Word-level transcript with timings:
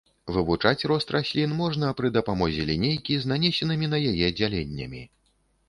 Вывучаць 0.35 0.87
рост 0.91 1.13
раслін 1.15 1.53
можна 1.59 1.91
пры 1.99 2.11
дапамозе 2.17 2.65
лінейкі 2.71 3.21
з 3.21 3.31
нанесенымі 3.35 3.93
на 3.95 4.03
яе 4.11 4.27
дзяленнямі. 4.41 5.07